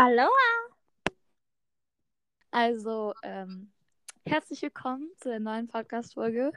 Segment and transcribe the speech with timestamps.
[0.00, 0.28] Hallo.
[2.52, 3.72] Also, ähm,
[4.24, 6.52] herzlich willkommen zu der neuen Podcast-Folge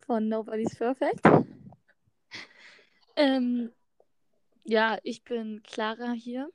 [0.00, 1.22] von Nobody's Perfect.
[3.16, 3.72] Ähm,
[4.62, 6.50] ja, ich bin Clara hier.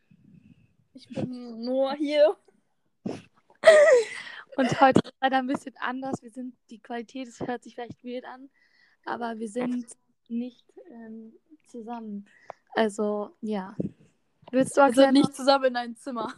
[0.94, 2.38] Ich bin nur hier.
[4.58, 6.22] Und heute ist leider ein bisschen anders.
[6.22, 8.52] Wir sind, die Qualität es hört sich vielleicht weird an,
[9.06, 9.88] aber wir sind
[10.28, 11.34] nicht ähm,
[11.66, 12.30] zusammen.
[12.76, 13.76] Also, ja.
[14.52, 15.14] Willst du sind erklären?
[15.14, 16.34] nicht zusammen in einem Zimmer.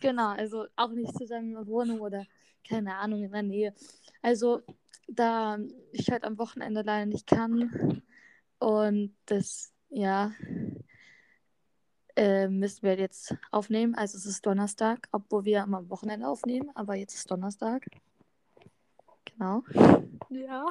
[0.00, 2.24] Genau, also auch nicht zusammen in der Wohnung oder
[2.66, 3.74] keine Ahnung in der Nähe.
[4.22, 4.62] Also
[5.08, 5.58] da
[5.92, 8.02] ich halt am Wochenende leider nicht kann
[8.58, 10.32] und das, ja,
[12.16, 13.94] äh, müssen wir jetzt aufnehmen.
[13.94, 17.86] Also es ist Donnerstag, obwohl wir immer am Wochenende aufnehmen, aber jetzt ist Donnerstag.
[19.24, 19.62] Genau.
[20.28, 20.66] Ja.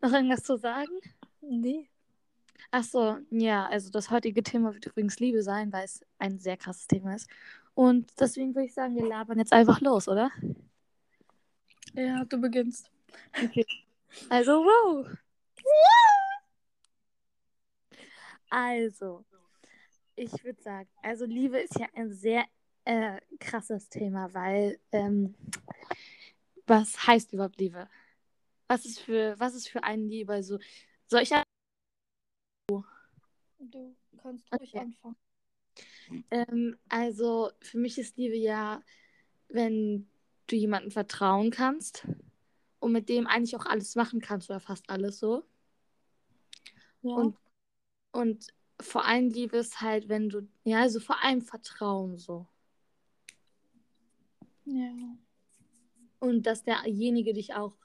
[0.00, 0.92] Noch irgendwas zu sagen?
[1.40, 1.88] Nee.
[2.70, 6.56] Ach so, ja, also das heutige Thema wird übrigens Liebe sein, weil es ein sehr
[6.56, 7.28] krasses Thema ist.
[7.74, 10.30] Und deswegen würde ich sagen, wir labern jetzt einfach los, oder?
[11.94, 12.90] Ja, du beginnst.
[13.42, 13.66] Okay.
[14.28, 15.06] Also, wow.
[18.50, 19.24] Also,
[20.14, 22.44] ich würde sagen, also Liebe ist ja ein sehr
[22.84, 25.34] äh, krasses Thema, weil ähm,
[26.66, 27.88] was heißt überhaupt Liebe?
[28.68, 30.42] Was ist für was ist für einen Liebe?
[30.42, 30.58] So,
[31.06, 31.32] soll ich
[33.58, 34.80] Du kannst ruhig Okay.
[34.80, 35.16] anfangen.
[36.30, 38.82] ähm, also für mich ist Liebe ja,
[39.48, 40.08] wenn
[40.46, 42.06] du jemandem vertrauen kannst
[42.80, 45.44] und mit dem eigentlich auch alles machen kannst oder fast alles so.
[47.02, 47.14] Ja.
[47.16, 47.36] Und,
[48.12, 48.46] und
[48.80, 52.46] vor allem Liebe ist halt, wenn du, ja, also vor allem Vertrauen so.
[54.64, 55.16] ja.
[56.18, 57.76] Und dass derjenige dich auch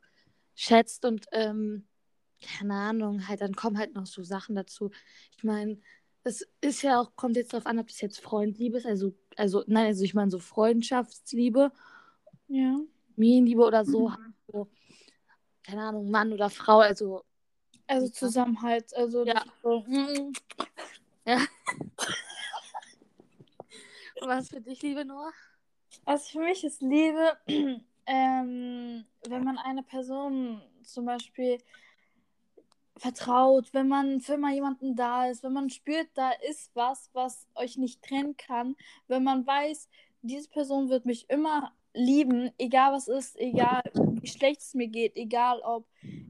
[0.56, 1.88] schätzt und, ähm,
[2.42, 4.92] keine Ahnung, halt, dann kommen halt noch so Sachen dazu.
[5.38, 5.80] Ich meine,
[6.24, 9.64] es ist ja auch, kommt jetzt darauf an, ob das jetzt Freundliebe ist, also, also,
[9.68, 11.72] nein, also ich meine so Freundschaftsliebe,
[12.48, 12.80] Ja.
[13.16, 14.68] Familienliebe oder so, halt so,
[15.64, 17.24] keine Ahnung, Mann oder Frau, also,
[17.88, 18.14] Also Ja.
[18.14, 18.96] Zusammenhalt.
[18.96, 19.44] Also Ja.
[19.62, 20.34] so, mm,
[24.22, 25.32] was für dich, liebe Noah?
[26.06, 27.38] Also für mich ist Liebe,
[28.06, 31.58] ähm, wenn man eine Person zum Beispiel
[33.02, 37.48] vertraut, wenn man für immer jemanden da ist, wenn man spürt, da ist was, was
[37.56, 38.76] euch nicht trennen kann,
[39.08, 39.90] wenn man weiß,
[40.22, 45.16] diese Person wird mich immer lieben, egal was ist, egal wie schlecht es mir geht,
[45.16, 45.88] egal ob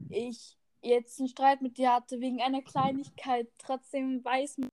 [0.08, 4.70] ich jetzt einen Streit mit dir hatte wegen einer Kleinigkeit, trotzdem weiß man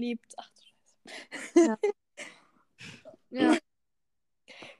[0.00, 0.34] liebt.
[0.36, 1.82] Ach du Scheiße.
[3.30, 3.56] Ja.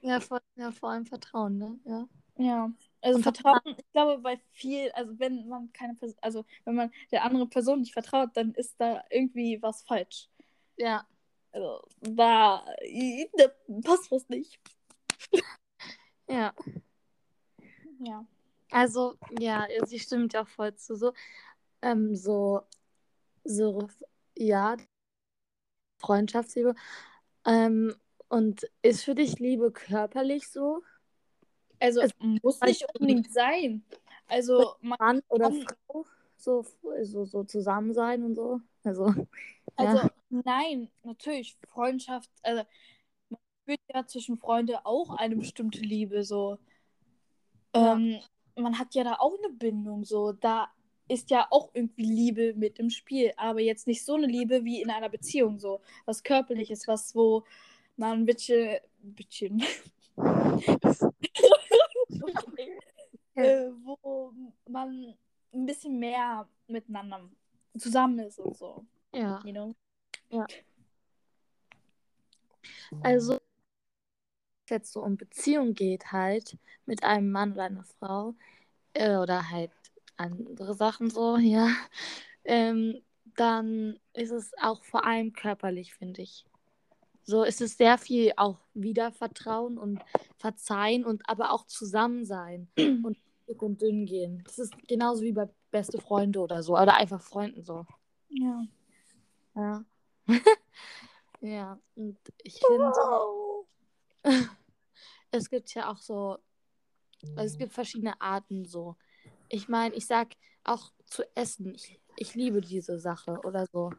[0.01, 1.79] Ja, vor, ja, vor allem Vertrauen, ne?
[1.85, 2.07] Ja.
[2.37, 6.91] Ja, also Vertrauen, ich glaube, bei viel, also wenn man keine Person, also wenn man
[7.11, 10.29] der anderen Person nicht vertraut, dann ist da irgendwie was falsch.
[10.77, 11.07] Ja.
[11.51, 12.65] Also da,
[13.37, 13.47] da
[13.83, 14.59] passt was nicht.
[16.31, 16.53] Ja.
[18.01, 18.23] Ja.
[18.69, 20.95] Also, ja, sie stimmt ja auch voll zu.
[20.95, 21.13] So,
[21.81, 22.61] ähm, so,
[23.43, 23.87] so,
[24.37, 24.77] ja,
[25.99, 26.75] Freundschaftsliebe.
[27.45, 27.95] Ähm,
[28.27, 30.83] und ist für dich Liebe körperlich so?
[31.79, 33.83] Also Es- muss nicht also- unbedingt sein.
[34.27, 36.05] Also man, Mann oder kann- Frau?
[36.37, 36.65] So,
[37.03, 38.61] so, so zusammen sein und so?
[38.83, 39.13] Also,
[39.75, 40.09] also ja.
[40.29, 42.63] nein, natürlich Freundschaft, also
[43.29, 46.57] man spürt ja zwischen Freunde auch eine bestimmte Liebe so.
[47.75, 47.93] Ja.
[47.93, 48.19] Ähm,
[48.55, 50.31] man hat ja da auch eine Bindung so.
[50.31, 50.69] Da
[51.09, 54.81] ist ja auch irgendwie Liebe mit im Spiel, aber jetzt nicht so eine Liebe wie
[54.81, 55.81] in einer Beziehung so.
[56.05, 57.43] Was körperliches, was wo
[57.97, 59.61] man ein bisschen, bisschen
[63.35, 64.33] äh, wo
[64.67, 65.15] man
[65.53, 67.29] ein bisschen mehr miteinander
[67.77, 69.41] zusammen ist und so, Ja.
[69.43, 69.75] you know?
[73.01, 73.39] Also, wenn
[74.65, 78.35] es jetzt so um Beziehung geht, halt, mit einem Mann oder einer Frau,
[78.93, 79.71] äh, oder halt
[80.17, 81.69] andere Sachen so, ja,
[82.43, 83.01] ähm,
[83.35, 86.45] dann ist es auch vor allem körperlich, finde ich.
[87.29, 90.01] So ist es sehr viel auch Wiedervertrauen und
[90.37, 92.71] Verzeihen und aber auch zusammen sein
[93.03, 93.17] und
[93.47, 94.41] dick und dünn gehen.
[94.45, 97.85] Das ist genauso wie bei beste Freunde oder so, oder einfach Freunden so.
[98.29, 98.63] Ja.
[99.55, 99.85] Ja.
[101.41, 102.91] ja, und ich finde.
[105.29, 106.39] es gibt ja auch so,
[107.35, 108.95] also es gibt verschiedene Arten so.
[109.49, 110.29] Ich meine, ich sag
[110.63, 113.91] auch zu essen, ich, ich liebe diese Sache oder so.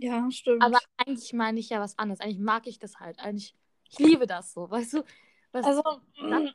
[0.00, 0.62] Ja, stimmt.
[0.62, 2.20] Aber eigentlich meine ich ja was anderes.
[2.20, 3.18] Eigentlich mag ich das halt.
[3.20, 3.54] Eigentlich,
[3.88, 5.04] ich liebe das so, weißt du?
[5.52, 5.82] Was, Also,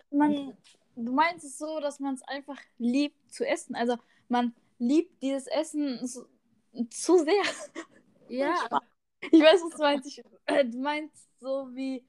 [0.09, 0.57] man,
[0.95, 3.75] du meinst es so, dass man es einfach liebt zu essen.
[3.75, 3.97] Also,
[4.29, 6.25] man liebt dieses Essen so,
[6.89, 7.43] zu sehr.
[8.29, 8.55] ja.
[9.31, 10.07] Ich weiß, was du meinst.
[10.07, 12.05] Ich, äh, du meinst so wie,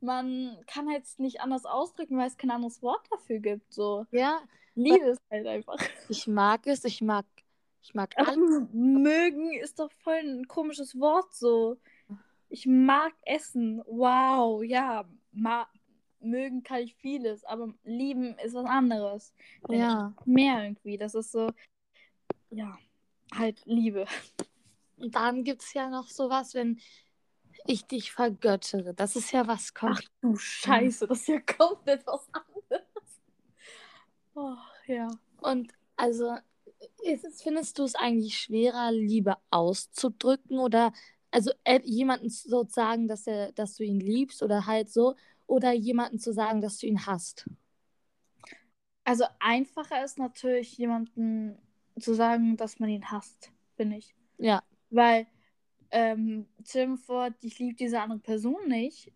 [0.00, 3.74] man kann halt nicht anders ausdrücken, weil es kein anderes Wort dafür gibt.
[3.74, 4.06] So.
[4.12, 4.40] Ja.
[4.76, 5.78] Liebe ist halt einfach.
[6.08, 7.26] Ich mag es, ich mag,
[7.82, 8.36] ich mag alles.
[8.72, 11.78] mögen ist doch voll ein komisches Wort so.
[12.48, 13.82] Ich mag Essen.
[13.86, 15.04] Wow, ja.
[15.32, 15.68] Ma
[16.22, 19.32] mögen kann ich vieles, aber lieben ist was anderes.
[19.68, 20.14] Ja.
[20.26, 20.98] Mehr irgendwie.
[20.98, 21.48] Das ist so,
[22.50, 22.78] ja,
[23.34, 24.06] halt Liebe.
[24.98, 26.78] Und dann gibt es ja noch sowas, wenn
[27.66, 28.94] ich dich vergöttere.
[28.94, 30.10] Das ist ja was Ach komplett.
[30.20, 32.86] du Scheiße, das ist ja komplett was anderes.
[34.36, 34.54] Oh,
[34.86, 35.08] ja.
[35.40, 36.36] Und also,
[37.02, 40.92] ist es, findest du es eigentlich schwerer, Liebe auszudrücken oder
[41.30, 45.14] also äh, jemanden so sagen, dass er, dass du ihn liebst oder halt so,
[45.46, 47.48] oder jemanden zu sagen, dass du ihn hasst?
[49.04, 51.58] Also einfacher ist natürlich jemanden
[51.98, 54.14] zu sagen, dass man ihn hasst, finde ich.
[54.38, 54.62] Ja.
[54.90, 55.26] Weil,
[55.90, 59.12] ähm, stell dir vor, ich liebe diese andere Person nicht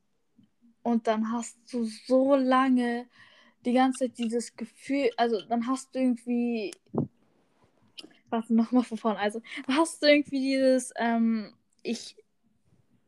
[0.82, 3.06] und dann hast du so lange
[3.64, 6.72] die ganze Zeit dieses Gefühl, also dann hast du irgendwie,
[8.31, 12.17] warte nochmal von vorne, also hast du irgendwie dieses, ähm, ich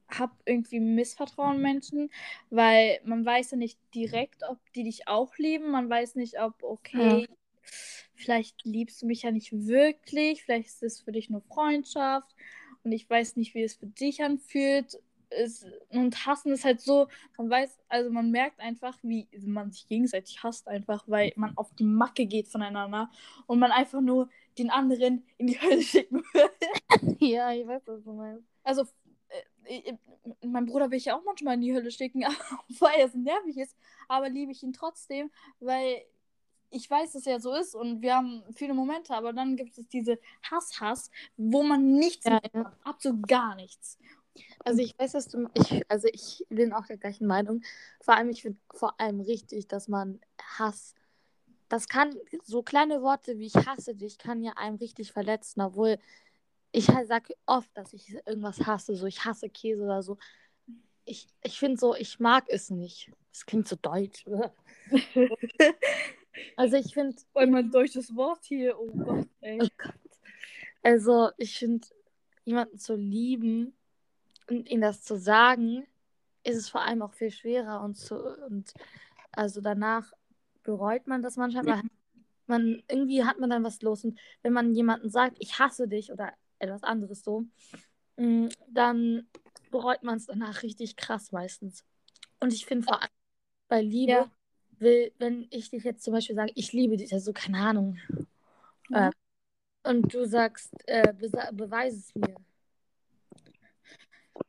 [0.08, 2.10] habe irgendwie Missvertrauen Menschen,
[2.50, 6.62] weil man weiß ja nicht direkt, ob die dich auch lieben, man weiß nicht, ob,
[6.62, 7.26] okay,
[8.14, 12.34] vielleicht liebst du mich ja nicht wirklich, vielleicht ist es für dich nur Freundschaft.
[12.84, 15.00] Und ich weiß nicht, wie es für dich anfühlt.
[15.28, 19.88] Es, und hassen ist halt so, man weiß, also man merkt einfach, wie man sich
[19.88, 23.10] gegenseitig hasst, einfach, weil man auf die Macke geht voneinander.
[23.46, 26.50] Und man einfach nur den anderen in die Hölle schicken will.
[27.20, 28.44] Ja, ich weiß, was du meinst.
[28.62, 28.84] Also,
[29.64, 29.98] äh, äh,
[30.46, 32.22] mein Bruder will ich ja auch manchmal in die Hölle schicken,
[32.80, 33.76] weil er so nervig ist,
[34.08, 35.30] aber liebe ich ihn trotzdem,
[35.60, 36.02] weil
[36.70, 39.88] ich weiß, dass er so ist und wir haben viele Momente, aber dann gibt es
[39.88, 40.18] diese
[40.50, 43.98] Hass-Hass, wo man nichts Ja, mit hat, absolut gar nichts.
[44.64, 47.62] Also ich weiß, dass du, ich, also ich bin auch der gleichen Meinung.
[48.00, 50.20] Vor allem, ich finde vor allem richtig, dass man
[50.58, 50.94] Hass,
[51.68, 52.14] das kann,
[52.44, 55.98] so kleine Worte wie ich hasse dich, kann ja einem richtig verletzen, obwohl
[56.72, 60.18] ich halt sage oft, dass ich irgendwas hasse, so ich hasse Käse oder so.
[61.04, 63.10] Ich, ich finde so, ich mag es nicht.
[63.32, 64.24] Das klingt so deutsch.
[66.56, 69.58] Also ich finde, Weil mein deutsches Wort hier, oh Gott, ey.
[69.62, 69.94] Oh Gott.
[70.82, 71.86] Also, ich finde,
[72.44, 73.74] jemanden zu lieben
[74.48, 75.86] und ihm das zu sagen,
[76.44, 78.16] ist es vor allem auch viel schwerer und zu
[78.46, 78.72] und
[79.32, 80.12] also danach
[80.66, 81.82] bereut man das manchmal, weil
[82.46, 86.12] man irgendwie hat man dann was los und wenn man jemanden sagt, ich hasse dich
[86.12, 87.44] oder etwas anderes so,
[88.16, 89.26] mm, dann
[89.70, 91.84] bereut man es danach richtig krass meistens.
[92.40, 93.10] Und ich finde vor allem
[93.68, 94.30] bei Liebe, Ja.
[94.78, 97.98] will, wenn ich dich jetzt zum Beispiel sage, ich liebe dich, also keine Ahnung,
[98.90, 99.08] Ja.
[99.08, 99.10] äh,
[99.88, 102.34] und du sagst, äh, besa- beweis es mir.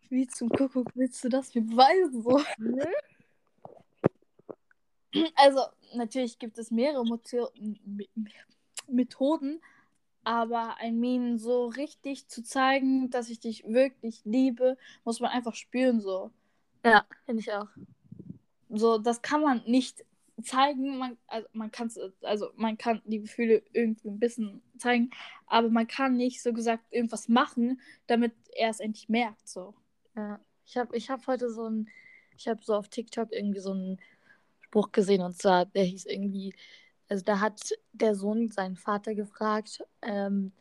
[0.10, 2.22] Wie zum Kuckuck willst du das mir beweisen?
[2.24, 2.40] So?
[5.36, 5.62] Also,
[5.96, 7.78] natürlich gibt es mehrere Motio M-
[8.16, 8.28] M-
[8.88, 9.62] Methoden,
[10.24, 15.56] aber I mean, so richtig zu zeigen, dass ich dich wirklich liebe, muss man einfach
[15.56, 16.32] spüren, so.
[16.84, 17.68] Ja, finde ich auch.
[18.70, 20.06] So, das kann man nicht
[20.44, 25.10] zeigen, man, also man kann also man kann die Gefühle irgendwie ein bisschen zeigen,
[25.48, 29.74] aber man kann nicht so gesagt irgendwas machen, damit er es endlich merkt, so.
[30.16, 30.40] Ja.
[30.66, 31.88] Ich habe ich hab heute so ein,
[32.38, 34.00] ich habe so auf TikTok irgendwie so einen
[34.68, 36.54] Spruch gesehen und zwar, der hieß irgendwie,
[37.10, 40.52] also da hat der Sohn seinen Vater gefragt, ähm,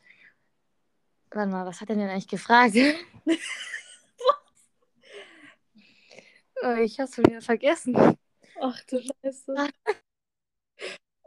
[1.30, 2.76] warte mal, was hat er denn eigentlich gefragt?
[2.76, 2.94] Äh,
[6.84, 7.96] ich hab's wieder vergessen.
[8.60, 9.68] Ach du Scheiße.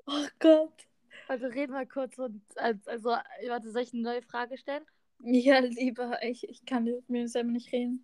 [0.07, 0.88] Oh Gott.
[1.27, 4.83] Also red mal kurz und also, warte, soll ich eine neue Frage stellen?
[5.21, 8.03] Ja, lieber, ich, ich kann mit mir selber nicht reden.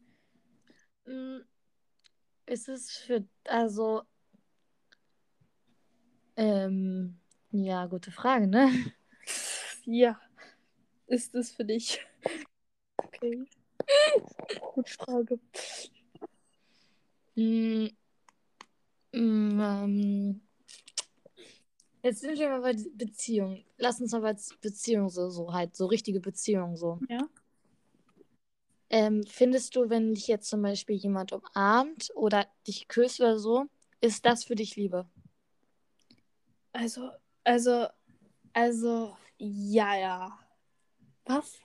[1.05, 1.39] Mm,
[2.45, 4.03] Ist es für, also,
[6.37, 7.17] ähm,
[7.51, 8.69] ja, gute Frage, ne?
[9.87, 10.19] Ja.
[11.07, 11.99] Ist es für dich?
[12.97, 13.45] Okay.
[14.73, 15.39] Gute Frage.
[17.35, 17.87] Mm,
[19.13, 20.41] mm, ähm,
[22.03, 23.63] jetzt sind wir mal bei Beziehung.
[23.77, 26.99] Lass uns mal bei Beziehung so, so halt, so richtige Beziehung so.
[27.09, 27.29] Ja.
[28.89, 33.65] Ähm, findest du, wenn dich jetzt zum Beispiel jemand umarmt oder dich küsst oder so,
[34.01, 35.07] ist das für dich Liebe?
[36.75, 37.11] Also,
[37.45, 37.87] also,
[38.53, 40.39] also, ja, ja.
[41.25, 41.59] Was?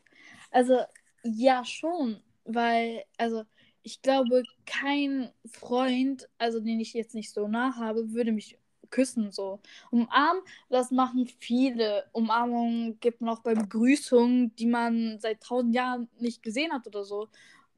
[0.50, 0.81] Also,
[1.25, 2.23] ja, schon.
[2.45, 3.45] Weil, also,
[3.83, 8.59] ich glaube, kein Freund, also den ich jetzt nicht so nah habe, würde mich
[8.90, 9.61] küssen so.
[9.90, 12.09] Umarmen, das machen viele.
[12.12, 17.05] Umarmungen gibt man auch bei Begrüßungen, die man seit tausend Jahren nicht gesehen hat oder
[17.05, 17.29] so.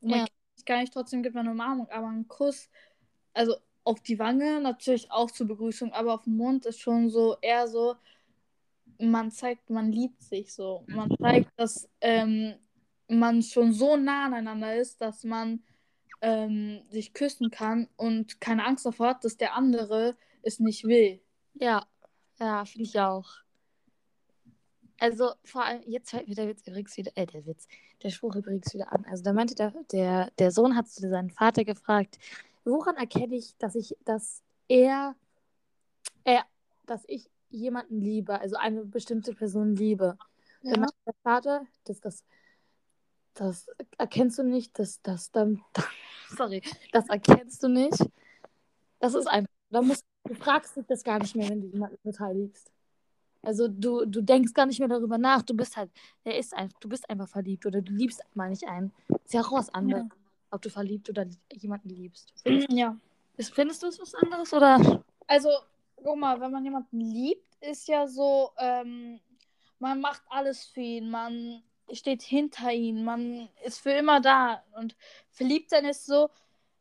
[0.00, 0.24] Und man Ja.
[0.24, 2.70] kennt gar nicht, trotzdem gibt man eine Umarmung, aber ein Kuss,
[3.34, 7.36] also auf die Wange natürlich auch zur Begrüßung, aber auf den Mund ist schon so
[7.40, 7.96] eher so,
[8.98, 10.84] man zeigt, man liebt sich so.
[10.86, 12.54] Man zeigt, dass ähm,
[13.08, 15.62] man schon so nah aneinander ist, dass man
[16.20, 21.20] ähm, sich küssen kann und keine Angst davor hat, dass der andere es nicht will.
[21.54, 21.86] Ja,
[22.38, 23.28] ja, finde ich auch.
[24.98, 27.66] Also vor allem, jetzt fällt mir der Witz übrigens wieder, äh, der Witz,
[28.04, 29.04] der Spruch übrigens wieder an.
[29.10, 32.18] Also da meinte der, der, der Sohn hat zu seinen Vater gefragt,
[32.64, 35.14] woran erkenne ich, dass ich, dass er,
[36.24, 36.44] er,
[36.86, 40.16] dass ich jemanden liebe, also eine bestimmte Person liebe.
[40.62, 40.72] Ja.
[40.72, 42.24] Dann meinte der Vater, dass das,
[43.34, 43.66] das
[43.98, 45.62] erkennst du nicht, dass das dann,
[46.36, 47.98] sorry, das erkennst du nicht.
[49.00, 51.98] Das ist einfach, da musst, du fragst dich das gar nicht mehr, wenn du jemanden
[52.02, 52.70] beteiligst.
[53.42, 55.42] Also du, du denkst gar nicht mehr darüber nach.
[55.42, 55.90] Du bist halt,
[56.24, 58.92] der ist einfach, du bist einfach verliebt oder du liebst mal nicht einen.
[59.24, 60.21] Ist ja auch was anderes, ja.
[60.52, 62.32] Ob du verliebt oder jemanden liebst.
[62.42, 62.96] Findest, ja.
[63.36, 65.02] Ist, findest du es was anderes oder?
[65.26, 65.50] Also,
[65.96, 69.20] guck mal, wenn man jemanden liebt, ist ja so, ähm,
[69.78, 74.62] man macht alles für ihn, man steht hinter ihm, man ist für immer da.
[74.76, 74.96] Und
[75.30, 76.30] verliebt sein ist so,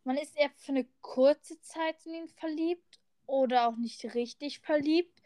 [0.04, 5.22] man ist eher für eine kurze Zeit in ihn verliebt oder auch nicht richtig verliebt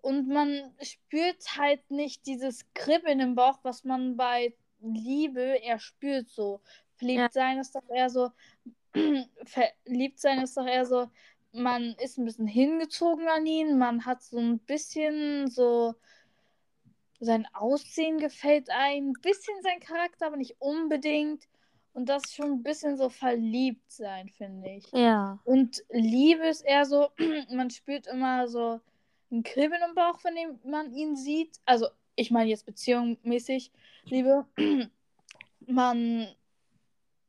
[0.00, 6.28] und man spürt halt nicht dieses Kribbeln im Bauch, was man bei Liebe eher spürt.
[6.28, 6.60] So
[6.98, 7.30] verliebt ja.
[7.30, 8.30] sein ist doch eher so,
[9.44, 11.08] verliebt sein ist doch eher so,
[11.52, 15.94] man ist ein bisschen hingezogen an ihn, man hat so ein bisschen so
[17.20, 21.48] sein Aussehen gefällt ein, ein bisschen sein Charakter, aber nicht unbedingt.
[21.92, 24.86] Und das ist schon ein bisschen so verliebt sein, finde ich.
[24.92, 25.40] Ja.
[25.44, 27.08] Und Liebe ist eher so,
[27.50, 28.80] man spürt immer so
[29.32, 31.58] ein Kribbeln im Bauch, wenn man ihn sieht.
[31.64, 33.72] Also, ich meine jetzt beziehungsmäßig,
[34.04, 34.46] Liebe.
[35.66, 36.28] man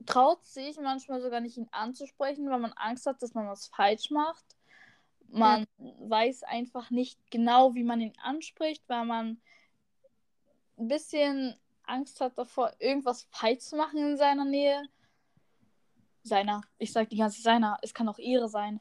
[0.10, 4.10] traut sich manchmal sogar nicht, ihn anzusprechen, weil man Angst hat, dass man was falsch
[4.12, 4.46] macht.
[5.28, 5.94] Man ja.
[6.10, 9.40] weiß einfach nicht genau, wie man ihn anspricht, weil man
[10.78, 14.84] ein bisschen Angst hat davor, irgendwas falsch zu machen in seiner Nähe.
[16.24, 16.62] Seiner.
[16.78, 17.78] Ich sag die ganze Zeit seiner.
[17.82, 18.80] Es kann auch ihre sein.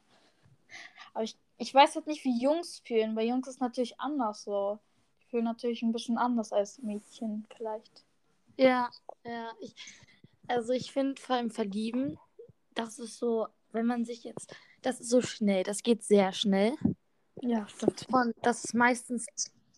[1.13, 3.17] Aber ich ich weiß halt nicht, wie Jungs fühlen.
[3.17, 4.79] Bei Jungs ist natürlich anders so.
[5.21, 8.05] Die fühlen natürlich ein bisschen anders als Mädchen vielleicht.
[8.57, 8.91] Ja,
[9.25, 9.53] ja.
[9.61, 9.75] Ich,
[10.49, 12.19] also ich finde vor allem verlieben,
[12.75, 16.75] das ist so, wenn man sich jetzt, das ist so schnell, das geht sehr schnell.
[17.41, 18.07] Ja, stimmt.
[18.11, 19.27] Und das ist meistens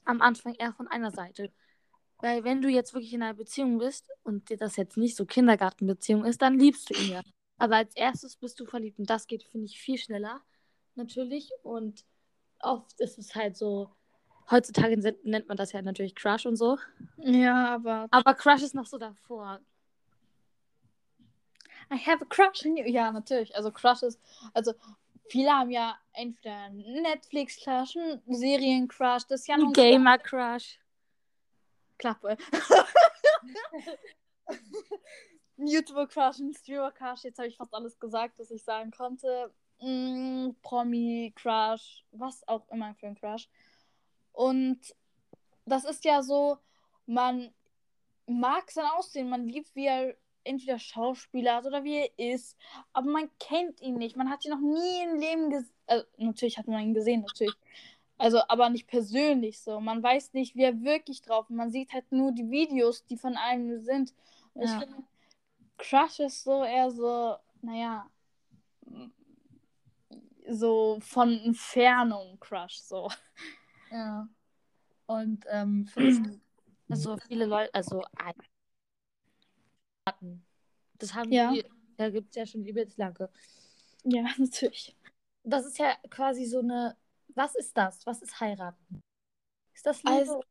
[0.05, 1.53] am Anfang eher von einer Seite.
[2.19, 5.25] Weil wenn du jetzt wirklich in einer Beziehung bist und dir das jetzt nicht so
[5.25, 7.23] Kindergartenbeziehung ist, dann liebst du ihn ja.
[7.59, 10.41] Aber als erstes bist du verliebt und das geht, finde ich, viel schneller
[10.95, 11.51] natürlich.
[11.63, 12.05] Und
[12.61, 13.91] oft ist es halt so,
[14.51, 16.79] heutzutage nennt man das ja natürlich Crush und so.
[17.19, 18.07] Ja, aber.
[18.11, 19.61] Aber Crush ist noch so davor.
[21.93, 22.85] I have a crush on you.
[22.87, 23.55] Ja, natürlich.
[23.55, 24.21] Also Crush ist,
[24.55, 24.73] also
[25.29, 27.97] viele haben ja entweder Netflix-Crush,
[28.29, 30.79] Serien-Crush, das ist ja noch Gamer-Crush.
[31.99, 32.37] Klappe.
[35.57, 37.25] YouTuber-Crush, Streamer-Crush.
[37.25, 42.95] Jetzt habe ich fast alles gesagt, was ich sagen konnte mm, Promi-Crush, was auch immer
[42.95, 43.49] für ein Crush.
[44.33, 44.79] Und
[45.67, 46.59] das ist ja so,
[47.07, 47.53] man
[48.27, 52.57] mag sein Aussehen, man liebt, wie er entweder Schauspieler oder wie er ist,
[52.93, 54.17] aber man kennt ihn nicht.
[54.17, 55.75] Man hat ihn noch nie im Leben gesehen.
[55.87, 57.55] Also, natürlich hat man ihn gesehen, natürlich.
[58.19, 59.81] Also, aber nicht persönlich so.
[59.81, 61.57] Man weiß nicht, wie er wirklich drauf ist.
[61.57, 64.15] Man sieht halt nur die Videos, die von einem sind.
[64.53, 64.75] Und ja.
[64.75, 65.03] ich finde,
[65.79, 68.07] Crush ist so eher so, naja,
[70.49, 73.11] so von Entfernung Crush, so.
[73.91, 74.29] Ja.
[75.07, 75.89] Und ähm,
[76.89, 78.03] also viele Leute, also
[80.99, 81.53] das haben ja.
[81.53, 81.65] die,
[81.97, 83.31] da gibt es ja schon übelst lange.
[84.05, 84.97] Ja, natürlich.
[85.43, 86.97] Das ist ja quasi so eine,
[87.29, 88.05] was ist das?
[88.07, 89.03] Was ist heiraten?
[89.75, 90.17] Ist das Liebe?
[90.17, 90.43] Also,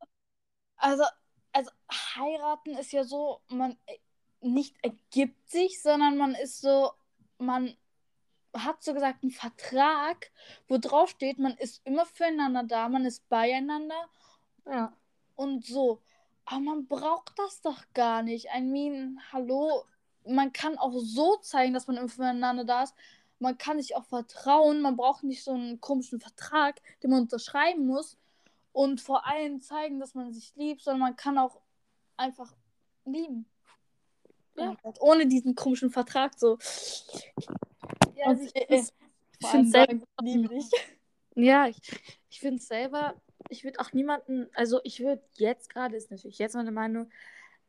[0.77, 1.03] also,
[1.51, 3.97] also heiraten ist ja so, man äh,
[4.41, 6.91] nicht ergibt sich, sondern man ist so,
[7.37, 7.75] man
[8.53, 10.31] hat so gesagt einen Vertrag,
[10.67, 14.09] wo drauf steht, man ist immer füreinander da, man ist beieinander.
[14.65, 14.93] Ja.
[15.35, 16.01] Und so.
[16.51, 18.47] Aber man braucht das doch gar nicht.
[18.55, 19.83] I mean, hallo,
[20.25, 22.95] man kann auch so zeigen, dass man füreinander da ist.
[23.37, 24.81] Man kann sich auch vertrauen.
[24.81, 28.17] Man braucht nicht so einen komischen Vertrag, den man unterschreiben muss.
[28.71, 31.61] Und vor allem zeigen, dass man sich liebt, sondern man kann auch
[32.17, 32.51] einfach
[33.05, 33.45] lieben.
[34.57, 34.75] Ja.
[34.99, 36.57] Ohne diesen komischen Vertrag so.
[38.15, 38.89] Ja, also ich, ich,
[39.39, 40.03] ich finde selber.
[41.35, 41.77] Ja, ich,
[42.29, 43.13] ich finde selber,
[43.49, 47.09] ich würde auch niemanden, also ich würde jetzt gerade, ist natürlich jetzt meine Meinung,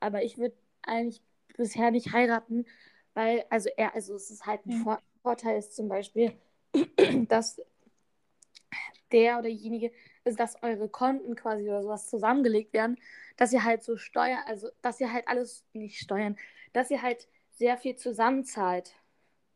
[0.00, 1.22] aber ich würde eigentlich
[1.56, 2.66] bisher nicht heiraten,
[3.14, 4.78] Weil, also er, also es ist halt ein ja.
[4.84, 6.32] Vor Vorteil ist zum Beispiel,
[7.28, 7.60] dass
[9.12, 9.92] der oder diejenige,
[10.24, 12.96] also dass eure Konten quasi oder sowas zusammengelegt werden,
[13.36, 16.36] dass ihr halt so steuern, also dass ihr halt alles nicht steuern,
[16.72, 18.94] dass ihr halt sehr viel zusammenzahlt.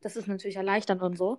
[0.00, 1.38] Das ist natürlich erleichternd und so.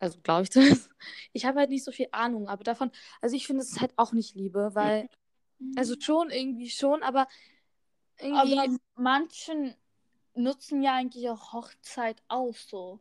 [0.00, 0.88] Also glaube ich das.
[1.32, 2.90] Ich habe halt nicht so viel Ahnung, aber davon,
[3.22, 5.08] also ich finde es halt auch nicht Liebe, weil,
[5.76, 7.26] also schon irgendwie schon, aber
[8.18, 8.58] irgendwie.
[8.58, 9.74] Aber manchen
[10.34, 13.00] nutzen ja eigentlich auch Hochzeit auch so.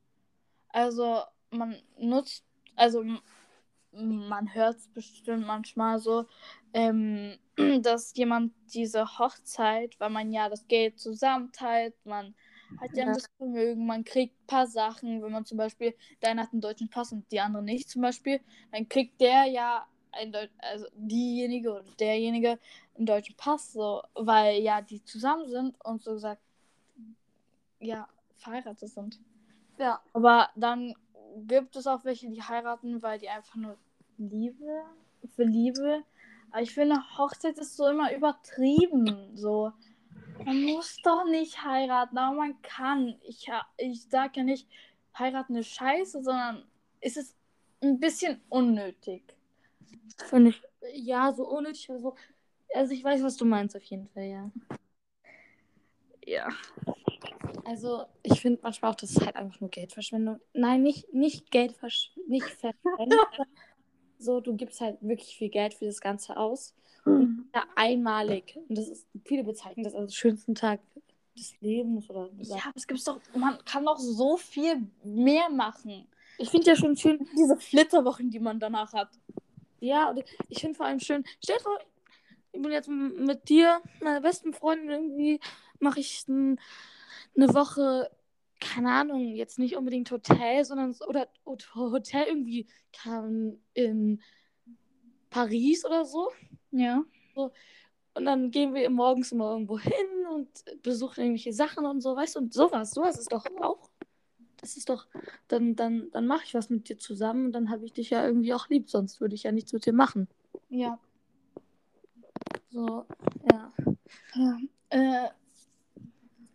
[0.70, 3.04] Also man nutzt, also
[3.92, 6.26] man hört es bestimmt manchmal so,
[6.74, 7.38] ähm,
[7.82, 12.36] dass jemand diese Hochzeit, weil man ja das Geld zusammenteilt, man
[12.80, 13.14] hat ja, ja.
[13.14, 16.62] das Vermögen, man kriegt ein paar Sachen, wenn man zum Beispiel, der eine hat einen
[16.62, 18.40] deutschen Pass und die andere nicht zum Beispiel,
[18.72, 22.60] dann kriegt der ja ein Deut also diejenige oder derjenige
[22.98, 26.42] einen deutschen Pass, so, weil ja die zusammen sind und so gesagt,
[27.80, 28.08] ja,
[28.38, 29.20] verheiratet sind.
[29.78, 30.02] Ja.
[30.14, 30.96] Aber dann
[31.48, 33.78] gibt es auch welche, die heiraten, weil die einfach nur
[34.18, 34.84] Liebe,
[35.36, 36.04] für Liebe.
[36.52, 39.32] Aber ich finde, Hochzeit ist so immer übertrieben.
[39.36, 39.72] So.
[40.46, 43.16] Man muss doch nicht heiraten, aber man kann.
[43.24, 44.68] Ich, ich sage ja nicht,
[45.18, 46.66] heiraten ist scheiße, sondern
[47.02, 47.36] es ist
[47.82, 49.24] ein bisschen unnötig.
[50.18, 50.62] Finde ich.
[50.94, 51.90] Ja, so unnötig.
[51.90, 52.16] Also,
[52.74, 54.52] also ich weiß, was du meinst auf jeden Fall, ja.
[56.26, 56.50] Ja.
[57.66, 60.40] Also, ich finde manchmal auch, das ist halt einfach nur Geldverschwendung.
[60.54, 63.20] Nein, nicht, nicht Geldverschwendung, nicht Verschwendung.
[64.20, 66.76] so, du gibst halt wirklich viel Geld für das Ganze aus.
[67.06, 67.50] Mhm.
[67.54, 68.58] Ja, einmalig.
[68.68, 70.80] Und das ist, viele bezeichnen das als schönsten Tag
[71.36, 76.08] des Lebens oder Ja, aber es gibt doch, man kann doch so viel mehr machen.
[76.38, 79.10] Ich finde ja schon schön diese Flitterwochen, die man danach hat.
[79.80, 81.80] Ja, und ich finde vor allem schön, stell dir vor,
[82.52, 85.40] ich bin jetzt mit dir, meiner besten Freundin, irgendwie
[85.80, 86.60] mache ich ein,
[87.36, 88.10] eine Woche,
[88.60, 91.28] keine Ahnung, jetzt nicht unbedingt Hotel, sondern oder
[91.76, 94.22] Hotel irgendwie kann in
[95.30, 96.30] Paris oder so.
[96.72, 97.04] Ja.
[97.36, 97.52] So.
[98.16, 99.94] Und dann gehen wir morgens immer irgendwo hin
[100.34, 100.50] und
[100.82, 102.92] besuchen irgendwelche Sachen und so, weißt du, und sowas.
[102.92, 103.90] Sowas ist doch auch.
[104.58, 105.08] Das ist doch,
[105.48, 108.26] dann, dann, dann mache ich was mit dir zusammen und dann habe ich dich ja
[108.26, 110.28] irgendwie auch lieb, sonst würde ich ja nichts mit dir machen.
[110.70, 111.00] Ja.
[112.70, 113.06] So,
[113.50, 113.72] ja.
[114.36, 114.58] Ja.
[114.90, 115.30] Äh,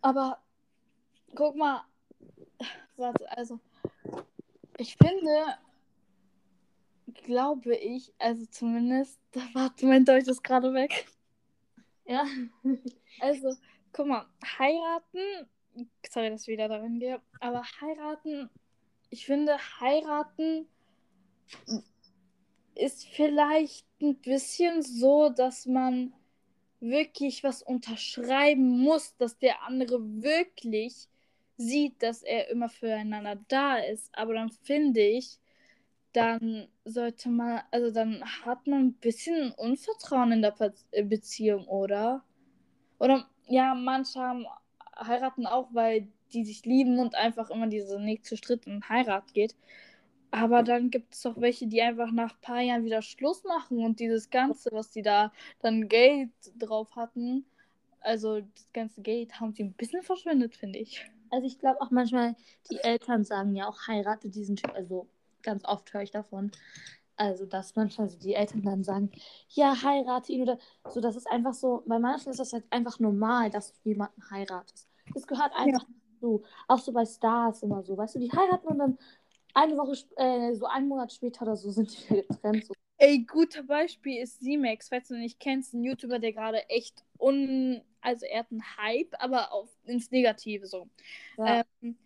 [0.01, 0.37] aber
[1.33, 1.81] guck mal,
[2.95, 3.59] warte, also
[4.77, 5.57] ich finde,
[7.23, 11.05] glaube ich, also zumindest, da warte, mein Deutsch ist gerade weg.
[12.05, 12.25] Ja.
[13.19, 13.55] Also,
[13.93, 14.25] guck mal,
[14.59, 15.47] heiraten,
[16.09, 18.49] sorry, dass ich wieder darin gehe, aber heiraten,
[19.09, 20.67] ich finde, heiraten
[22.75, 26.13] ist vielleicht ein bisschen so, dass man
[26.79, 31.07] wirklich was unterschreiben muss, dass der andere wirklich
[31.57, 34.09] sieht, dass er immer füreinander da ist.
[34.13, 35.39] Aber dann finde ich,
[36.15, 40.55] dann sollte man, also dann hat man ein bisschen Unvertrauen in der
[40.91, 42.23] äh, Beziehung, oder?
[42.99, 44.45] Oder ja, manche haben,
[44.97, 49.55] heiraten auch, weil die sich lieben und einfach immer diese nächste Schritt in Heirat geht.
[50.31, 53.79] Aber dann gibt es auch welche, die einfach nach ein paar Jahren wieder Schluss machen
[53.79, 57.45] und dieses Ganze, was die da dann Geld drauf hatten,
[58.01, 61.05] also das ganze Geld haben sie ein bisschen verschwendet, finde ich.
[61.31, 62.35] Also ich glaube auch manchmal,
[62.69, 65.07] die Eltern sagen ja auch, heirate diesen Typ, also
[65.45, 66.51] ganz oft höre ich davon.
[67.17, 69.09] Also, dass manchmal die Eltern dann sagen,
[69.47, 72.99] ja, heirate ihn oder so, das ist einfach so, bei manchen ist das halt einfach
[72.99, 74.89] normal, dass du jemanden heiratest.
[75.13, 75.95] Das gehört einfach ja.
[76.15, 76.43] dazu.
[76.67, 78.97] Auch so bei Stars immer so, weißt du, die heiraten und dann
[79.53, 82.65] eine Woche, äh, so einen Monat später oder so sind die getrennt.
[82.65, 82.73] So.
[82.97, 87.81] Ey, guter Beispiel ist Z-Max, falls du nicht kennst, ein YouTuber, der gerade echt un...
[88.01, 90.87] Also er hat einen Hype, aber auf, ins Negative so.
[91.37, 91.63] Ja.
[91.81, 91.97] Ähm,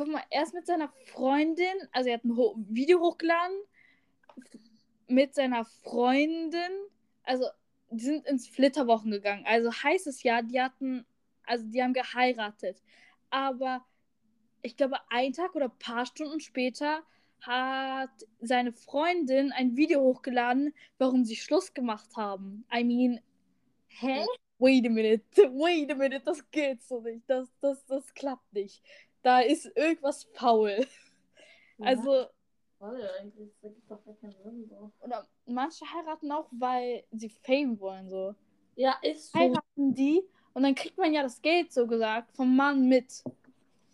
[0.00, 3.54] guck mal, er ist mit seiner Freundin, also er hat ein Ho Video hochgeladen
[5.08, 6.72] mit seiner Freundin,
[7.22, 7.44] also
[7.90, 9.44] die sind ins Flitterwochen gegangen.
[9.46, 11.04] Also heißt es ja, die hatten,
[11.44, 12.82] also die haben geheiratet.
[13.28, 13.84] Aber
[14.62, 17.02] ich glaube, ein Tag oder ein paar Stunden später
[17.42, 18.10] hat
[18.40, 22.64] seine Freundin ein Video hochgeladen, warum sie Schluss gemacht haben.
[22.74, 23.20] I mean,
[23.88, 24.24] hä?
[24.58, 27.22] Wait a minute, wait a minute, das geht so nicht.
[27.26, 28.82] Das, das, das klappt nicht
[29.22, 30.86] da ist irgendwas faul.
[31.78, 31.86] Ja.
[31.86, 32.26] Also.
[35.00, 38.34] Oder manche heiraten auch, weil sie Fame wollen, so.
[38.74, 39.38] Ja, ist so.
[39.38, 40.22] Heiraten die
[40.54, 43.22] und dann kriegt man ja das Geld, so gesagt, vom Mann mit.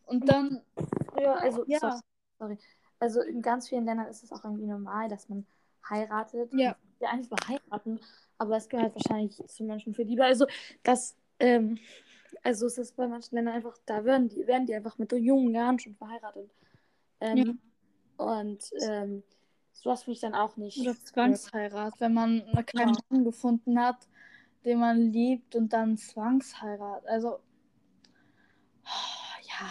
[0.06, 0.62] Und dann.
[1.18, 2.00] Ja, also, ja.
[2.38, 2.58] sorry.
[2.98, 5.46] Also in ganz vielen Ländern ist es auch irgendwie normal, dass man
[5.88, 6.52] heiratet.
[6.54, 6.76] Ja.
[6.98, 8.00] Ja, eigentlich mal heiraten,
[8.38, 10.24] aber es gehört wahrscheinlich zu Menschen für Liebe.
[10.24, 10.46] Also,
[10.82, 11.78] das, ähm,
[12.42, 15.54] Also es ist bei manchen Ländern einfach, da werden die, werden die einfach mit jungen
[15.54, 16.50] Jahren schon verheiratet.
[17.20, 17.58] Ähm,
[18.16, 19.22] Und ähm,
[19.72, 20.78] sowas finde ich dann auch nicht.
[20.80, 23.00] Oder Zwangsheirat, wenn man keinen Ja.
[23.10, 24.08] Mann gefunden hat,
[24.64, 27.06] den man liebt und dann Zwangsheirat.
[27.06, 27.40] Also,
[29.42, 29.70] ja,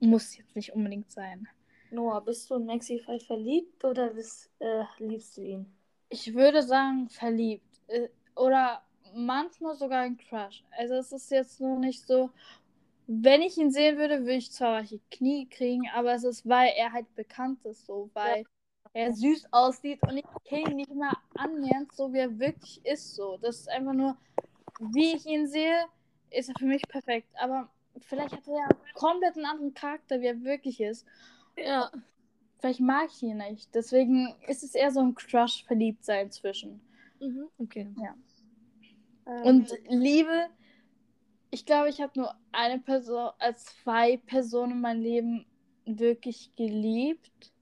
[0.00, 1.48] muss jetzt nicht unbedingt sein.
[1.90, 5.74] Noah, bist du in Maxi vielleicht verliebt oder bist, äh, liebst du ihn?
[6.10, 7.80] Ich würde sagen, verliebt.
[7.86, 8.82] Äh, Oder
[9.18, 10.64] manchmal sogar ein Crush.
[10.76, 12.30] Also es ist jetzt nur nicht so,
[13.06, 16.72] wenn ich ihn sehen würde, würde ich zwar welche Knie kriegen, aber es ist, weil
[16.76, 18.44] er halt bekannt ist, so, weil
[18.92, 23.14] er süß aussieht und ich kenne ihn nicht mal annähernd so, wie er wirklich ist,
[23.14, 23.38] so.
[23.38, 24.16] Das ist einfach nur,
[24.80, 25.86] wie ich ihn sehe,
[26.30, 27.28] ist er für mich perfekt.
[27.40, 27.68] Aber
[28.00, 31.06] vielleicht hat er ja komplett einen anderen Charakter, wie er wirklich ist.
[31.56, 31.90] Ja.
[32.58, 33.74] Vielleicht mag ich ihn nicht.
[33.74, 36.80] Deswegen ist es eher so ein Crush-Verliebtsein zwischen.
[37.20, 37.88] Mhm, okay.
[38.02, 38.14] Ja.
[39.28, 40.48] Ähm, Und Liebe,
[41.50, 45.46] ich glaube, ich habe nur eine Person, als zwei Personen in meinem Leben
[45.84, 47.52] wirklich geliebt.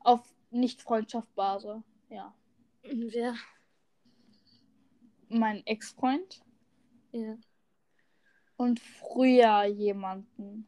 [0.00, 0.20] Auf
[0.50, 1.82] Nicht-Freundschaft-Basis.
[2.08, 2.34] Ja.
[2.82, 3.34] wer?
[5.28, 6.42] Mein Ex-Freund
[7.12, 7.36] Ja.
[8.56, 10.66] und früher jemanden.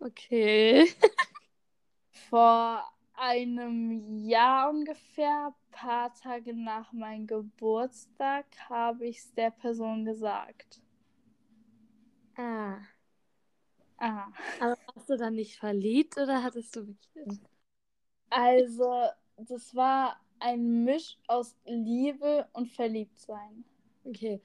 [0.00, 0.86] Okay.
[2.28, 10.80] Vor einem Jahr ungefähr, paar Tage nach meinem Geburtstag, habe ich es der Person gesagt.
[12.36, 12.78] Ah.
[13.98, 14.28] Ah.
[14.58, 17.40] Aber warst du dann nicht verliebt oder hattest du wirklich.
[18.30, 23.64] Also, das war ein Misch aus Liebe und Verliebtsein.
[24.04, 24.40] Okay.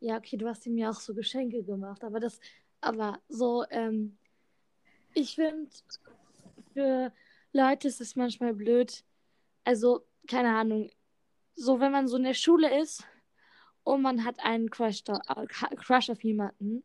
[0.00, 2.40] Ja, okay, du hast ihm ja auch so Geschenke gemacht, aber das,
[2.80, 4.16] aber so, ähm,
[5.14, 5.70] ich finde,
[6.72, 7.12] für
[7.52, 9.04] Leute ist es manchmal blöd.
[9.64, 10.90] Also, keine Ahnung,
[11.54, 13.04] so wenn man so in der Schule ist
[13.84, 16.84] und man hat einen Crush, da, äh, Crush auf jemanden,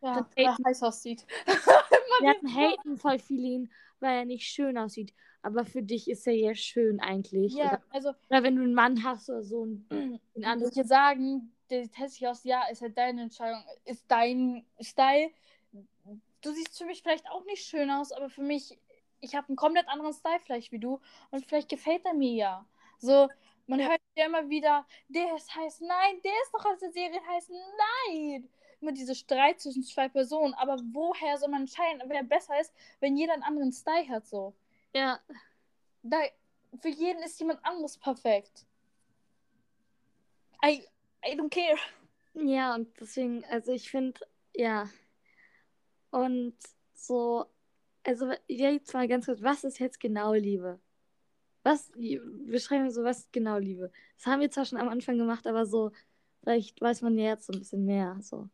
[0.00, 1.26] Ja, er haten- heiß aussieht.
[2.20, 5.14] wir hatten haten voll viele ihn, weil er nicht schön aussieht.
[5.42, 7.54] Aber für dich ist er ja schön eigentlich.
[7.54, 9.86] Ja, Oder, also, oder wenn du einen Mann hast oder so, einen,
[10.36, 14.64] einen ich würde sagen, der sieht hässlich aus, ja, ist halt deine Entscheidung, ist dein
[14.80, 15.30] Style.
[16.42, 18.78] Du siehst für mich vielleicht auch nicht schön aus, aber für mich,
[19.22, 22.66] ich habe einen komplett anderen Style vielleicht wie du und vielleicht gefällt er mir ja.
[22.98, 23.28] So,
[23.66, 27.20] man hört ja immer wieder, der ist heiß, nein, der ist doch aus der Serie
[27.28, 28.50] heiß, nein.
[28.80, 33.16] Immer diese Streit zwischen zwei Personen, aber woher soll man entscheiden, wer besser ist, wenn
[33.16, 34.54] jeder einen anderen Style hat, so.
[34.94, 35.20] Ja,
[36.02, 36.18] Da,
[36.80, 38.66] für jeden ist jemand anderes perfekt.
[40.64, 40.88] I,
[41.24, 41.78] I don't care.
[42.34, 44.20] ja, und deswegen, also ich finde,
[44.54, 44.88] ja.
[46.10, 46.56] Und
[46.94, 47.46] so,
[48.04, 50.80] also ja, jetzt mal ganz kurz, was ist jetzt genau Liebe?
[51.62, 51.92] Was,
[52.46, 53.92] beschreiben wir so, was ist genau Liebe?
[54.16, 55.92] Das haben wir zwar schon am Anfang gemacht, aber so,
[56.40, 58.18] vielleicht weiß man ja jetzt so ein bisschen mehr.
[58.20, 58.48] So.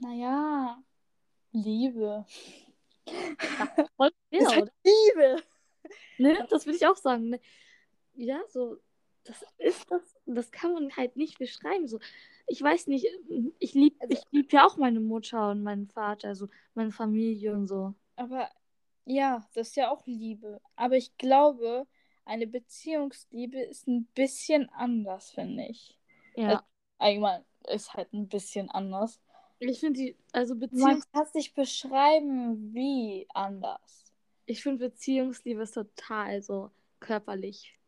[0.00, 0.82] Naja,
[1.52, 2.26] Liebe.
[3.96, 4.72] Voll Ist schwer, halt?
[4.82, 5.42] Liebe.
[6.18, 6.46] Ne?
[6.50, 7.30] Das würde ich auch sagen.
[7.30, 7.40] Ne?
[8.14, 8.78] Ja, so,
[9.24, 11.86] das ist das, das kann man halt nicht beschreiben.
[11.86, 12.00] So,
[12.46, 13.06] ich weiß nicht,
[13.58, 17.54] ich liebe Also- ich lieb ja auch meine Mutter und meinen Vater, also meine Familie
[17.54, 17.94] und so.
[18.16, 18.48] Aber
[19.06, 20.60] ja, das ist ja auch Liebe.
[20.76, 21.86] Aber ich glaube,
[22.24, 25.98] eine Beziehungsliebe ist ein bisschen anders, finde ich.
[26.36, 26.64] Ja.
[26.98, 29.20] Allgemein ist halt ein bisschen anders.
[29.58, 34.04] Ich finde die, also Man Beziehungs kann es nicht beschreiben, wie anders.
[34.46, 37.78] ich finde Beziehungsliebe ist total so körperlich.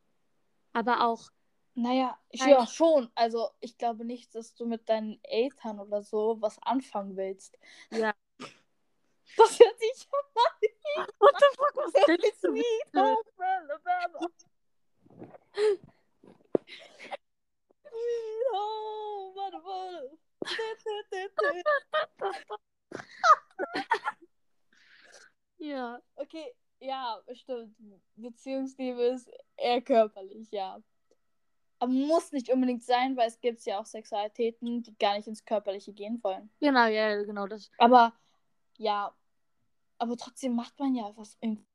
[0.73, 1.31] Aber auch,
[1.79, 2.51] Naja, Nein.
[2.51, 3.11] ja, schon.
[3.15, 7.59] Also, ich glaube nicht, dass du mit deinen Eltern oder so was anfangen willst.
[7.91, 8.15] ja.
[9.37, 10.09] Das hört sich
[11.19, 12.55] What the fuck, was denkst du?
[25.59, 26.01] Ja.
[26.15, 27.77] Okay, ja, stimmt.
[28.15, 30.81] Beziehungsliebe ist eher körperlich, ja.
[31.79, 35.45] Aber muss nicht unbedingt sein, weil es gibt ja auch Sexualitäten, die gar nicht ins
[35.45, 36.51] Körperliche gehen wollen.
[36.61, 37.71] Genau, ja, genau das.
[37.79, 38.15] Aber
[38.79, 39.15] ja,
[39.99, 41.67] aber trotzdem macht man ja was irgendwie.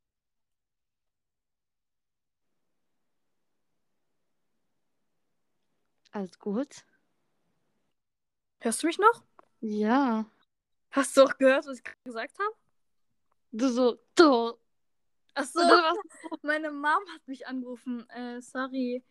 [6.12, 6.86] Alles gut?
[8.60, 9.24] Hörst du mich noch?
[9.62, 10.26] Ja.
[10.92, 12.56] Hast du auch gehört, was ich gerade gesagt habe?
[13.52, 14.58] Du so, du.
[15.34, 15.60] Achso,
[16.42, 18.08] meine Mom hat mich angerufen.
[18.10, 19.04] Äh, sorry,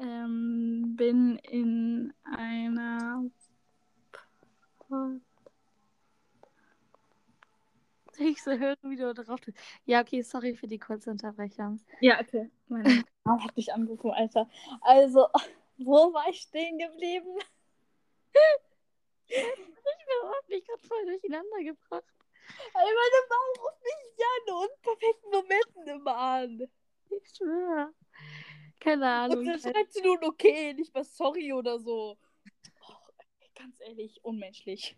[0.00, 3.24] ähm, bin in einer.
[8.18, 9.56] Ich so hören, wie du drauf bist.
[9.84, 11.80] Ja, okay, sorry für die kurze Unterbrechung.
[12.00, 12.50] Ja, okay.
[12.68, 12.84] Meine
[13.24, 14.48] Mom hat mich angerufen, Alter.
[14.82, 15.28] Also,
[15.78, 17.38] wo war ich stehen geblieben?
[19.32, 22.02] Ich bin mich gerade voll durcheinander gebracht.
[22.74, 26.68] Ey, meine Mama ruft mich ja in unperfekten Momenten immer an.
[27.10, 27.94] Ich schwöre.
[28.80, 29.38] Keine Ahnung.
[29.40, 32.16] Und dann schreibt sie nur ein okay, nicht mal sorry oder so.
[32.80, 33.12] Och,
[33.54, 34.96] ganz ehrlich, unmenschlich.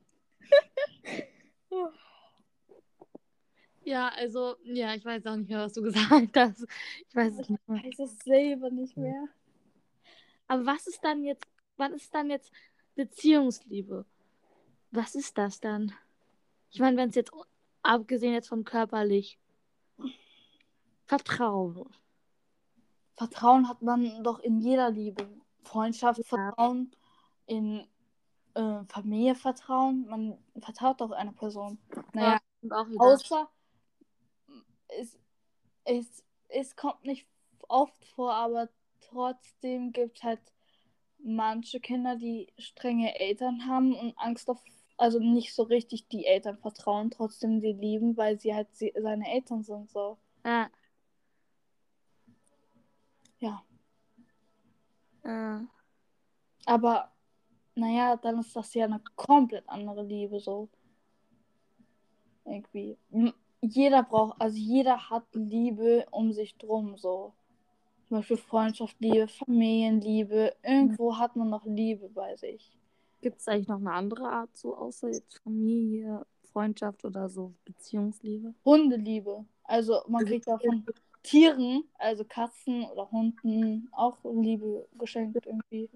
[3.84, 6.66] Ja, also, ja, ich weiß auch nicht mehr, was du gesagt hast.
[7.08, 7.82] Ich weiß es Ich nicht mehr.
[7.84, 9.28] weiß es selber nicht mehr.
[10.46, 11.44] Aber was ist dann jetzt,
[11.76, 12.52] was ist dann jetzt
[12.94, 14.04] Beziehungsliebe?
[14.90, 15.92] Was ist das dann?
[16.70, 17.32] Ich meine, wenn es jetzt,
[17.82, 19.38] abgesehen jetzt von körperlich,
[21.06, 21.90] Vertrauen.
[23.14, 25.28] Vertrauen hat man doch in jeder Liebe.
[25.62, 26.24] Freundschaft, Ja.
[26.24, 26.94] Vertrauen,
[27.46, 27.86] in
[28.54, 30.06] äh, Familie Vertrauen.
[30.08, 31.78] Man vertraut doch einer Person.
[32.12, 33.00] Naja, wieder.
[33.00, 33.48] außer
[34.98, 35.18] es,
[35.84, 37.26] es, es kommt nicht
[37.68, 38.68] oft vor, aber
[39.00, 40.40] trotzdem gibt es halt
[41.18, 44.62] manche Kinder, die strenge Eltern haben und Angst auf,
[44.96, 49.30] also nicht so richtig die Eltern vertrauen, trotzdem sie lieben, weil sie halt sie, seine
[49.32, 50.18] Eltern sind so.
[50.44, 50.68] Ja.
[53.42, 53.60] Ja.
[55.24, 55.66] Ja.
[56.64, 57.10] Aber
[57.74, 60.68] naja, dann ist das ja eine komplett andere Liebe so.
[62.44, 62.96] Irgendwie.
[63.60, 67.32] Jeder braucht, also jeder hat Liebe um sich drum so.
[68.06, 70.54] Zum Beispiel Freundschaft, Liebe, Familienliebe.
[70.62, 72.78] Irgendwo hat man noch Liebe bei sich.
[73.22, 78.54] Gibt es eigentlich noch eine andere Art, so außer jetzt Familie, Freundschaft oder so Beziehungsliebe?
[78.64, 79.44] Hundeliebe.
[79.64, 80.84] Also man kriegt ja von
[81.22, 85.88] Tieren, also Katzen oder Hunden, auch Liebe geschenkt irgendwie.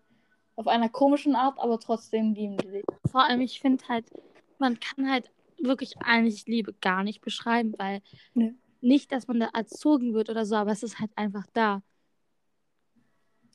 [0.54, 2.84] Auf einer komischen Art, aber trotzdem lieben die dich.
[3.10, 4.06] Vor allem, ich finde halt,
[4.58, 8.02] man kann halt wirklich eigentlich Liebe gar nicht beschreiben, weil
[8.34, 8.54] Nee.
[8.80, 11.82] nicht, dass man da erzogen wird oder so, aber es ist halt einfach da.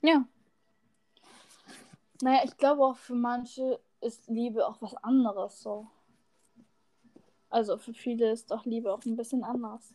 [0.01, 0.27] Ja.
[2.21, 5.87] Naja, ich glaube auch für manche ist Liebe auch was anderes so.
[7.49, 9.93] Also für viele ist doch Liebe auch ein bisschen anders.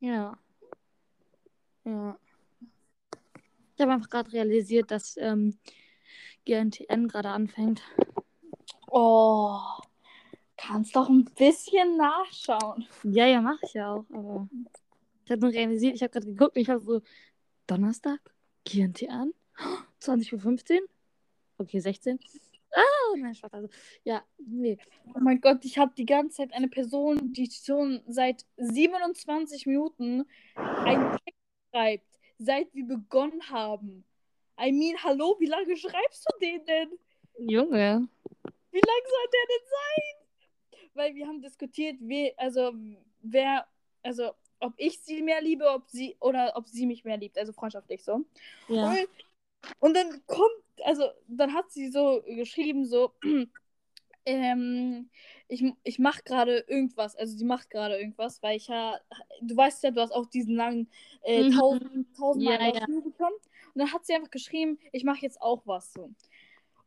[0.00, 0.38] Ja.
[1.84, 2.18] Ja.
[3.76, 5.58] Ich habe einfach gerade realisiert, dass ähm,
[6.44, 7.82] GNTN gerade anfängt.
[8.88, 9.58] Oh,
[10.56, 12.86] kannst doch ein bisschen nachschauen.
[13.02, 14.48] Ja, ja, mache ich ja auch, aber
[15.24, 17.02] ich habe nur realisiert, ich habe gerade geguckt und ich habe so,
[17.66, 18.20] Donnerstag,
[18.64, 19.32] GNTN,
[20.00, 20.88] 20.15 Uhr,
[21.58, 22.18] okay, 16.
[22.72, 23.68] Ah, nein, Spaß, also,
[24.02, 24.78] ja, nee.
[25.14, 30.24] Oh mein Gott, ich habe die ganze Zeit eine Person, die schon seit 27 Minuten
[30.56, 31.16] einen
[31.74, 32.06] schreibt,
[32.38, 34.04] seit wir begonnen haben.
[34.60, 36.98] I mean, hallo, wie lange schreibst du den denn?
[37.38, 38.08] Junge.
[38.70, 40.90] Wie lang soll der denn sein?
[40.94, 42.72] Weil wir haben diskutiert, we, also
[43.22, 43.66] wer,
[44.02, 47.52] also ob ich sie mehr liebe, ob sie oder ob sie mich mehr liebt, also
[47.52, 48.24] freundschaftlich so.
[48.68, 48.90] Ja.
[48.90, 49.08] Und,
[49.80, 53.12] und dann kommt, also dann hat sie so geschrieben, so,
[54.24, 55.10] ähm,
[55.48, 58.98] ich, ich mache gerade irgendwas, also sie macht gerade irgendwas, weil ich ja,
[59.40, 60.88] du weißt ja, du hast auch diesen langen
[61.22, 61.50] äh, Mhm.
[61.50, 62.86] tausend, tausendmal Ja, ja, ja.
[62.86, 63.36] bekommen.
[63.74, 66.10] Und dann hat sie einfach geschrieben, ich mache jetzt auch was so.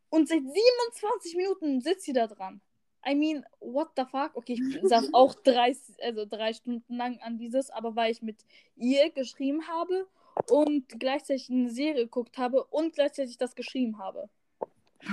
[0.10, 2.62] Und seit 27 Minuten sitzt sie da dran.
[3.06, 4.32] I mean, what the fuck?
[4.36, 8.38] Okay, ich saß auch drei, also drei Stunden lang an dieses, aber weil ich mit
[8.76, 10.08] ihr geschrieben habe
[10.50, 14.30] und gleichzeitig eine Serie geguckt habe und gleichzeitig das geschrieben habe.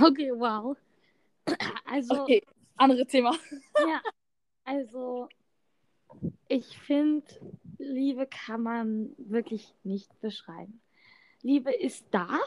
[0.01, 0.77] Okay, wow.
[1.87, 2.43] Also, Okay,
[2.77, 3.37] andere Thema.
[3.81, 4.01] ja,
[4.65, 5.29] also,
[6.49, 7.27] ich finde,
[7.79, 10.81] Liebe kann man wirklich nicht beschreiben.
[11.43, 12.39] Liebe ist da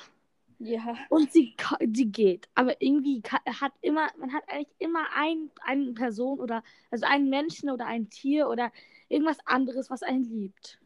[0.60, 0.98] Ja.
[1.10, 1.56] und sie,
[1.94, 2.50] sie geht.
[2.56, 3.22] Aber irgendwie
[3.62, 8.10] hat immer, man hat eigentlich immer ein, eine Person oder, also einen Menschen oder ein
[8.10, 8.72] Tier oder
[9.10, 10.80] irgendwas anderes, was einen liebt.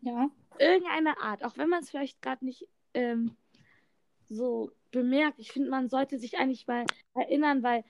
[0.00, 0.30] Ja.
[0.58, 3.36] Irgendeine Art, auch wenn man es vielleicht gerade nicht ähm,
[4.28, 5.38] so bemerkt.
[5.38, 7.84] Ich finde, man sollte sich eigentlich mal erinnern, weil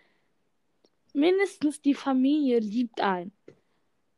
[1.17, 3.33] mindestens die Familie liebt einen.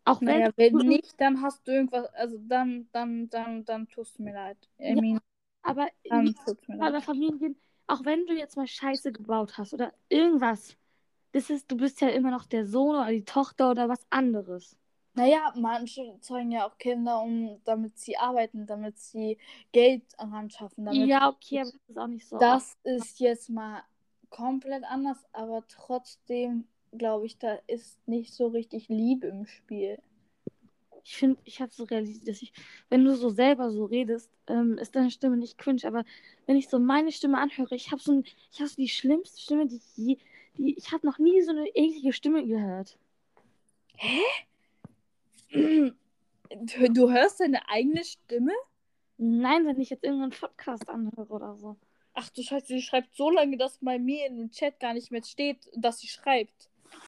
[0.04, 4.18] Auch wenn Naja, wenn nicht, dann hast du irgendwas, also dann, dann, dann, dann tust
[4.18, 4.56] du mir leid.
[4.78, 4.94] Ja.
[4.94, 5.20] mean,
[5.62, 7.02] aber dann tut's mir leid.
[7.04, 7.54] Familie,
[7.86, 10.76] auch wenn du jetzt mal Scheiße gebaut hast oder irgendwas,
[11.32, 14.76] das ist, du bist ja immer noch der Sohn oder die Tochter oder was anderes.
[15.14, 19.36] Naja, manche zeugen ja auch Kinder, um, damit sie arbeiten, damit sie
[19.72, 22.38] Geld anschaffen, damit Ja, okay, aber das ist auch nicht so.
[22.38, 23.82] Das ist jetzt mal
[24.30, 29.98] komplett anders, aber trotzdem glaube ich, da ist nicht so richtig Liebe im Spiel.
[31.04, 32.52] Ich finde, ich habe so realisiert, dass ich,
[32.90, 36.04] wenn du so selber so redest, ähm, ist deine Stimme nicht cringe, aber
[36.46, 39.40] wenn ich so meine Stimme anhöre, ich habe so, ein, ich hab so die schlimmste
[39.40, 40.18] Stimme, die ich je,
[40.58, 42.98] die, ich habe noch nie so eine eklige Stimme gehört.
[46.50, 48.52] Du, du hörst deine eigene Stimme?
[49.18, 51.76] Nein, wenn ich jetzt irgendeinen Podcast anhöre oder so.
[52.14, 55.10] Ach du Scheiße, sie schreibt so lange, dass bei mir in dem Chat gar nicht
[55.10, 56.67] mehr steht, dass sie schreibt.